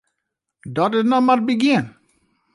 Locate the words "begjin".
1.47-1.85